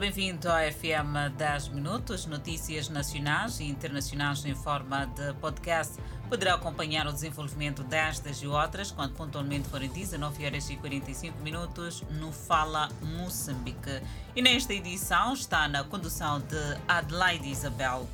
[0.00, 6.00] bem-vindo ao FM 10 Minutos, notícias nacionais e internacionais em forma de podcast.
[6.26, 12.02] Poderá acompanhar o desenvolvimento destas e outras quando pontualmente forem 19 horas e 45 minutos
[12.12, 14.00] no Fala Moçambique.
[14.34, 18.08] E nesta edição está na condução de Adelaide Isabel.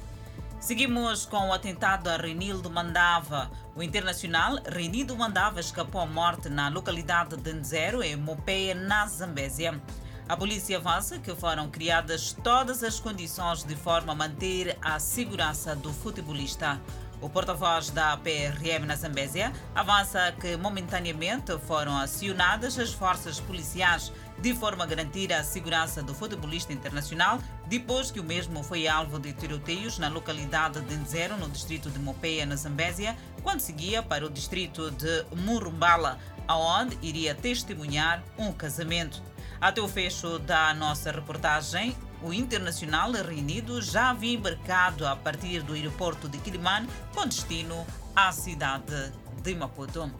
[0.59, 3.49] Seguimos com o atentado a Renildo Mandava.
[3.77, 9.81] O internacional Renildo Mandava escapou à morte na localidade de Nzero, em Mopeia, na Zambésia.
[10.29, 15.77] A polícia avança que foram criadas todas as condições de forma a manter a segurança
[15.77, 16.81] do futebolista.
[17.21, 24.53] O porta-voz da PRM na Zambésia avança que momentaneamente foram acionadas as forças policiais de
[24.53, 29.33] forma a garantir a segurança do futebolista internacional, depois que o mesmo foi alvo de
[29.33, 34.31] tiroteios na localidade de Nzero, no distrito de Mopeia, na Zambésia, quando seguia para o
[34.31, 36.19] distrito de Murumbala,
[36.49, 39.23] aonde iria testemunhar um casamento.
[39.61, 45.73] Até o fecho da nossa reportagem, o internacional reunido já havia embarcado a partir do
[45.73, 49.13] aeroporto de Quilimane com destino à cidade
[49.43, 50.11] de Maputo.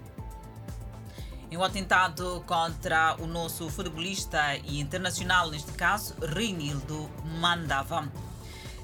[1.51, 7.09] Em um atentado contra o nosso futebolista e internacional, neste caso, Reinildo
[7.41, 8.11] Mandava.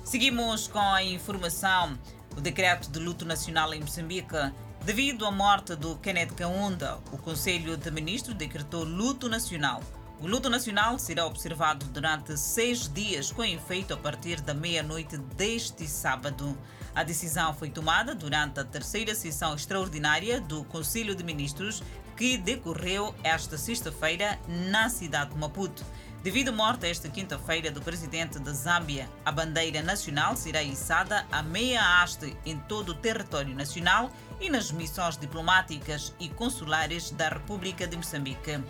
[0.05, 1.99] Seguimos com a informação.
[2.37, 4.37] O decreto de luto nacional em Moçambique
[4.85, 9.81] Devido à morte do Kenneth Kaunda, o Conselho de Ministros decretou luto nacional.
[10.23, 15.85] O luto nacional será observado durante seis dias, com efeito a partir da meia-noite deste
[15.89, 16.57] sábado.
[16.95, 21.83] A decisão foi tomada durante a terceira sessão extraordinária do Conselho de Ministros,
[22.17, 25.85] que decorreu esta sexta-feira na cidade de Maputo.
[26.23, 31.43] Devido à morte esta quinta-feira do presidente da Zâmbia, a bandeira nacional será içada a
[31.43, 34.09] meia haste em todo o território nacional
[34.41, 38.61] e nas missões diplomáticas e consulares da República de Moçambique.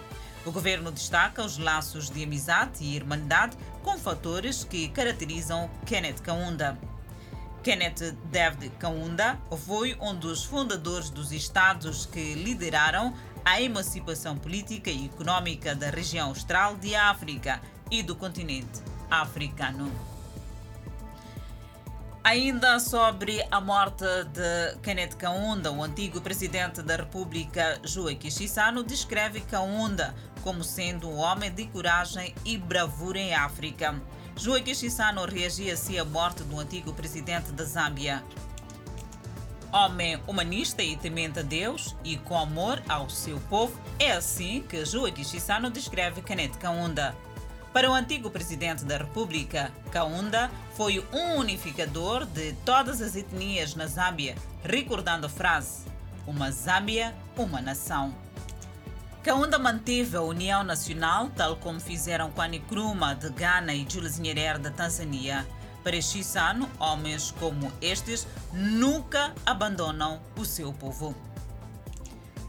[0.45, 6.77] O governo destaca os laços de amizade e irmandade com fatores que caracterizam Kenneth Kaunda.
[7.63, 13.15] Kenneth David Kaunda foi um dos fundadores dos estados que lideraram
[13.45, 20.12] a emancipação política e econômica da região austral de África e do continente africano.
[22.25, 29.41] Ainda sobre a morte de Kenneth Kaunda, o antigo presidente da República, Joaquim Chissano, descreve
[29.41, 34.01] Kaunda como sendo um homem de coragem e bravura em África.
[34.37, 38.23] Joaquim Chissano reagia assim à morte do antigo presidente da Zâmbia.
[39.73, 44.85] Homem humanista e temente a Deus e com amor ao seu povo, é assim que
[44.85, 47.17] Joaquim Chissano descreve Kenneth Kaunda.
[47.73, 53.87] Para o antigo presidente da República, Kaunda foi um unificador de todas as etnias na
[53.87, 55.87] Zâmbia, recordando a frase:
[56.27, 58.15] Uma Zâmbia, uma nação.
[59.23, 64.59] Kaunda manteve a união nacional, tal como fizeram Kwame Nkrumah de Ghana e Julius Nyerere
[64.59, 65.47] da Tanzânia.
[65.83, 71.32] Para Chissano, homens como estes nunca abandonam o seu povo.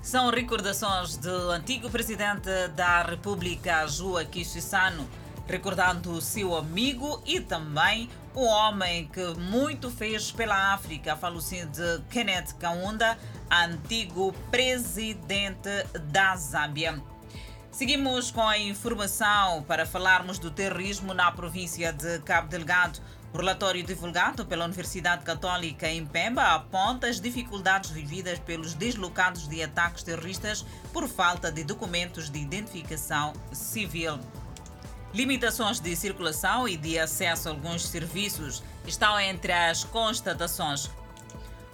[0.03, 5.09] São recordações do antigo presidente da República, Joaquim Chissano,
[5.47, 11.65] recordando o seu amigo e também o homem que muito fez pela África, falo assim
[11.67, 13.17] de Kenneth Kaunda,
[13.49, 15.69] antigo presidente
[16.11, 17.01] da Zâmbia.
[17.71, 22.99] Seguimos com a informação para falarmos do terrorismo na província de Cabo Delgado.
[23.33, 29.63] O relatório divulgado pela Universidade Católica em Pemba aponta as dificuldades vividas pelos deslocados de
[29.63, 30.63] ataques terroristas
[30.93, 34.19] por falta de documentos de identificação civil.
[35.15, 40.91] Limitações de circulação e de acesso a alguns serviços estão entre as constatações.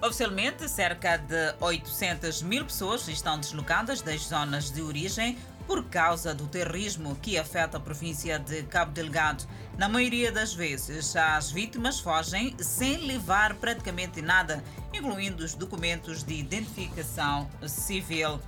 [0.02, 5.38] Oficialmente, cerca de 800 mil pessoas estão deslocadas das zonas de origem
[5.69, 9.47] por causa do terrorismo que afeta a província de Cabo Delgado.
[9.78, 16.34] Na maioria das vezes, as vítimas fogem sem levar praticamente nada, incluindo os documentos de
[16.34, 18.40] identificação civil.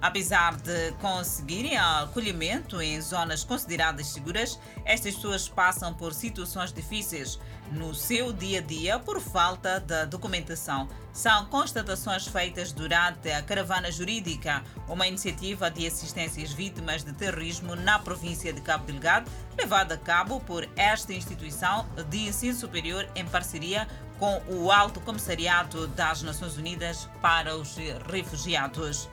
[0.00, 7.38] Apesar de conseguirem acolhimento em zonas consideradas seguras, estas pessoas passam por situações difíceis
[7.72, 10.88] no seu dia a dia por falta de documentação.
[11.12, 17.74] São constatações feitas durante a Caravana Jurídica, uma iniciativa de assistência às vítimas de terrorismo
[17.74, 19.28] na província de Cabo Delgado,
[19.58, 23.88] levada a cabo por esta instituição de ensino superior em parceria
[24.18, 27.76] com o Alto Comissariado das Nações Unidas para os
[28.10, 29.08] Refugiados.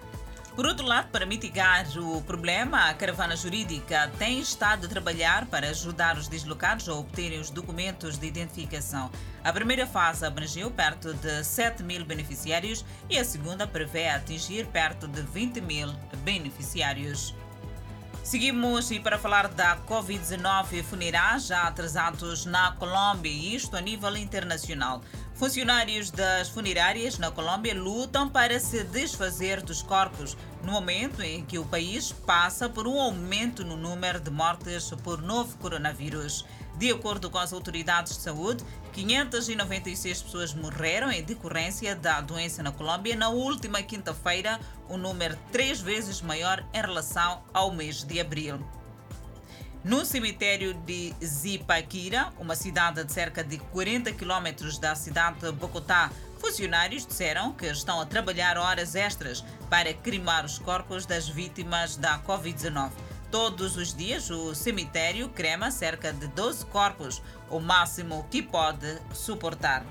[0.55, 5.67] Por outro lado, para mitigar o problema, a caravana jurídica tem estado a trabalhar para
[5.67, 9.11] ajudar os deslocados a obterem os documentos de identificação.
[9.43, 15.09] A primeira fase abrangeu perto de 7 mil beneficiários e a segunda prevê atingir perto
[15.09, 15.93] de 20 mil
[16.23, 17.35] beneficiários.
[18.25, 25.03] Seguimos e para falar da Covid-19 funerais já atrasados na Colômbia, isto a nível internacional.
[25.35, 31.59] Funcionários das funerárias na Colômbia lutam para se desfazer dos corpos no momento em que
[31.59, 36.43] o país passa por um aumento no número de mortes por novo coronavírus.
[36.75, 42.71] De acordo com as autoridades de saúde, 596 pessoas morreram em decorrência da doença na
[42.71, 44.59] Colômbia na última quinta-feira,
[44.89, 48.59] um número três vezes maior em relação ao mês de abril.
[49.83, 56.09] No cemitério de Zipaquira, uma cidade de cerca de 40 quilômetros da cidade de Bogotá,
[56.37, 62.19] funcionários disseram que estão a trabalhar horas extras para cremar os corpos das vítimas da
[62.19, 62.91] Covid-19.
[63.31, 69.85] Todos os dias, o cemitério crema cerca de 12 corpos, o máximo que pode suportar.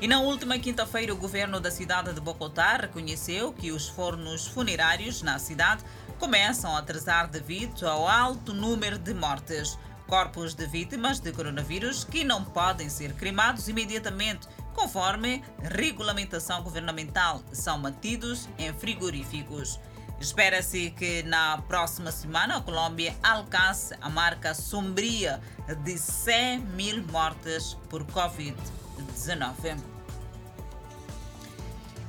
[0.00, 5.22] E na última quinta-feira, o governo da cidade de Bogotá reconheceu que os fornos funerários
[5.22, 5.84] na cidade
[6.18, 9.78] começam a atrasar devido ao alto número de mortes.
[10.06, 17.78] Corpos de vítimas de coronavírus que não podem ser cremados imediatamente, conforme regulamentação governamental, são
[17.78, 19.80] mantidos em frigoríficos.
[20.20, 25.40] Espera-se que na próxima semana a Colômbia alcance a marca sombria
[25.82, 29.93] de 100 mil mortes por Covid-19.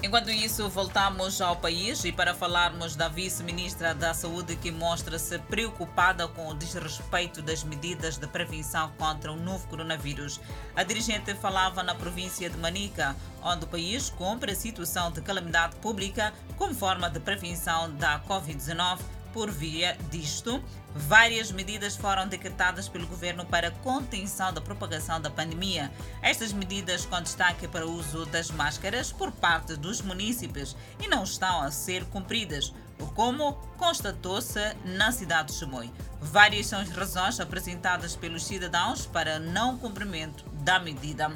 [0.06, 6.28] Enquanto isso, voltamos ao país e para falarmos da vice-ministra da Saúde que mostra-se preocupada
[6.28, 10.40] com o desrespeito das medidas de prevenção contra o novo coronavírus.
[10.76, 15.76] A dirigente falava na província de Manica, onde o país cumpre a situação de calamidade
[15.78, 19.00] pública como forma de prevenção da Covid-19
[19.36, 20.64] por via disto,
[20.96, 25.92] várias medidas foram decretadas pelo governo para contenção da propagação da pandemia.
[26.22, 30.74] Estas medidas com destaque para o uso das máscaras por parte dos munícipes
[31.04, 32.74] e não estão a ser cumpridas,
[33.14, 35.92] como constatou-se na cidade de Chimoio.
[36.22, 41.30] Várias são as razões apresentadas pelos cidadãos para não cumprimento da medida.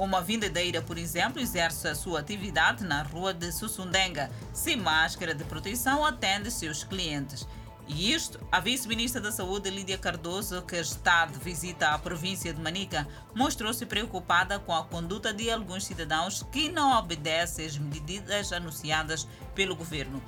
[0.00, 4.30] Uma vendedeira, por exemplo, exerce a sua atividade na rua de Sussundenga.
[4.50, 7.46] Sem máscara de proteção, atende seus clientes.
[7.86, 12.58] E isto, a vice-ministra da Saúde, Lídia Cardoso, que está de visita à província de
[12.62, 19.28] Manica, mostrou-se preocupada com a conduta de alguns cidadãos que não obedecem às medidas anunciadas
[19.54, 20.22] pelo governo.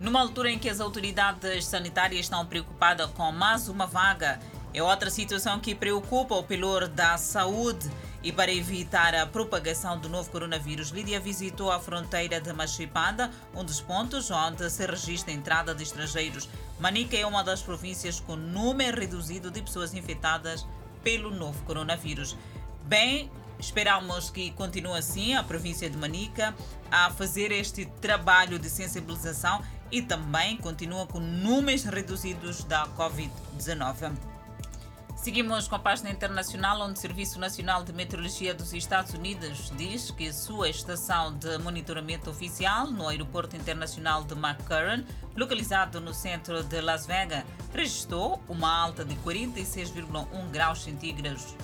[0.00, 4.40] Numa altura em que as autoridades sanitárias estão preocupadas com mais uma vaga,
[4.72, 7.90] é outra situação que preocupa o pilar da saúde
[8.22, 13.64] e para evitar a propagação do novo coronavírus, Lídia visitou a fronteira de Machipada, um
[13.64, 16.48] dos pontos onde se registra a entrada de estrangeiros.
[16.78, 20.66] Manica é uma das províncias com número reduzido de pessoas infectadas
[21.02, 22.36] pelo novo coronavírus.
[22.84, 26.52] Bem, Esperamos que continue assim a província de Manica
[26.90, 34.31] a fazer este trabalho de sensibilização e também continua com números reduzidos da Covid-19.
[35.22, 40.10] Seguimos com a página internacional, onde o Serviço Nacional de Meteorologia dos Estados Unidos diz
[40.10, 45.04] que sua estação de monitoramento oficial no Aeroporto Internacional de McCurran,
[45.36, 51.54] localizado no centro de Las Vegas, registrou uma alta de 46,1 graus centígrados.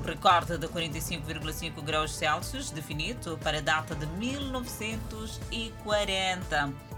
[0.00, 6.93] O recorde de 45,5 graus Celsius, definido para a data de 1940.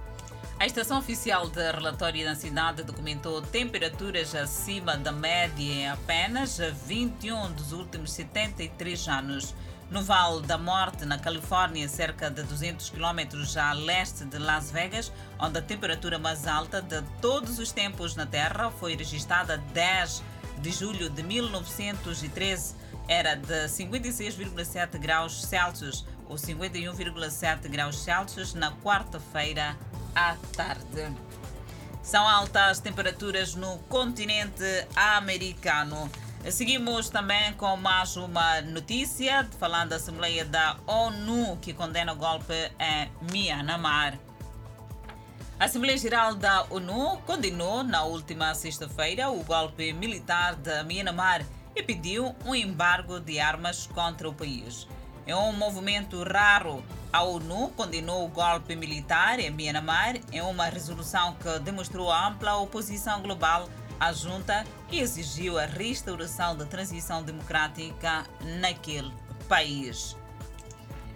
[0.58, 7.52] A estação oficial de relatório da cidade documentou temperaturas acima da média em apenas 21
[7.52, 9.54] dos últimos 73 anos.
[9.90, 13.20] No Vale da Morte, na Califórnia, cerca de 200 km
[13.60, 18.24] a leste de Las Vegas, onde a temperatura mais alta de todos os tempos na
[18.24, 20.22] Terra foi registrada 10
[20.62, 22.74] de julho de 1913,
[23.06, 29.76] era de 56,7 graus Celsius ou 51,7 graus Celsius na quarta-feira
[30.16, 31.14] à tarde.
[32.02, 34.64] São altas temperaturas no continente
[34.96, 36.10] americano.
[36.50, 42.54] Seguimos também com mais uma notícia, falando da Assembleia da ONU que condena o golpe
[42.78, 44.18] em Myanmar.
[45.58, 51.44] A Assembleia Geral da ONU condenou na última sexta-feira o golpe militar de Myanmar
[51.74, 54.86] e pediu um embargo de armas contra o país.
[55.26, 56.84] É um movimento raro.
[57.12, 63.20] A ONU condenou o golpe militar em Myanmar em uma resolução que demonstrou ampla oposição
[63.22, 63.68] global
[63.98, 68.24] à junta e exigiu a restauração da transição democrática
[68.60, 69.12] naquele
[69.48, 70.16] país.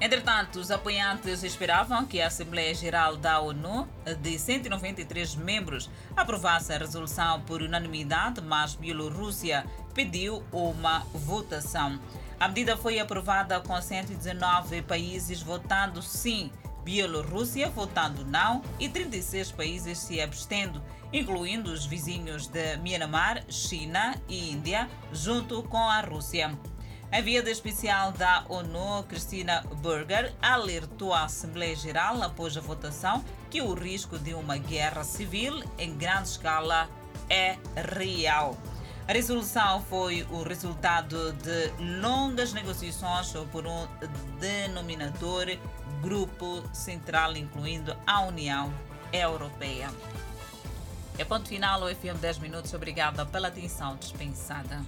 [0.00, 3.86] Entretanto, os apoiantes esperavam que a Assembleia Geral da ONU,
[4.22, 12.00] de 193 membros, aprovasse a resolução por unanimidade, mas Bielorrússia pediu uma votação.
[12.40, 16.50] A medida foi aprovada com 119 países votando sim,
[16.82, 20.82] Bielorrússia votando não e 36 países se abstendo,
[21.12, 26.58] incluindo os vizinhos de Myanmar, China e Índia, junto com a Rússia.
[27.12, 33.60] A enviada especial da ONU, Christina Berger, alertou a Assembleia Geral após a votação que
[33.60, 36.88] o risco de uma guerra civil em grande escala
[37.28, 37.58] é
[37.98, 38.56] real.
[39.10, 43.88] A resolução foi o resultado de longas negociações por um
[44.38, 45.46] denominador
[46.00, 48.72] grupo central, incluindo a União
[49.12, 49.90] Europeia.
[51.18, 52.72] É ponto final, o FM 10 Minutos.
[52.72, 54.80] Obrigada pela atenção dispensada.